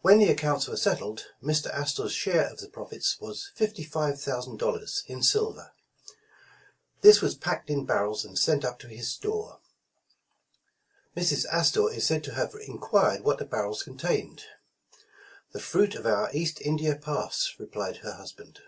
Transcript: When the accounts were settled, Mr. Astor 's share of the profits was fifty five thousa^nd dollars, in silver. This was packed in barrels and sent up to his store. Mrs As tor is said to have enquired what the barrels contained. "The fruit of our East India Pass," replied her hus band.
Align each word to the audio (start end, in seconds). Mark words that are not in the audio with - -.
When 0.00 0.16
the 0.18 0.30
accounts 0.30 0.66
were 0.66 0.78
settled, 0.78 1.26
Mr. 1.42 1.66
Astor 1.66 2.08
's 2.08 2.12
share 2.14 2.50
of 2.50 2.60
the 2.60 2.70
profits 2.70 3.20
was 3.20 3.50
fifty 3.54 3.84
five 3.84 4.14
thousa^nd 4.14 4.56
dollars, 4.56 5.04
in 5.08 5.22
silver. 5.22 5.74
This 7.02 7.20
was 7.20 7.34
packed 7.34 7.68
in 7.68 7.84
barrels 7.84 8.24
and 8.24 8.38
sent 8.38 8.64
up 8.64 8.78
to 8.78 8.86
his 8.88 9.12
store. 9.12 9.60
Mrs 11.14 11.44
As 11.52 11.70
tor 11.70 11.92
is 11.92 12.06
said 12.06 12.24
to 12.24 12.32
have 12.34 12.54
enquired 12.54 13.24
what 13.24 13.36
the 13.36 13.44
barrels 13.44 13.82
contained. 13.82 14.44
"The 15.52 15.60
fruit 15.60 15.94
of 15.96 16.06
our 16.06 16.30
East 16.32 16.62
India 16.62 16.96
Pass," 16.96 17.56
replied 17.58 17.98
her 17.98 18.12
hus 18.12 18.32
band. 18.32 18.60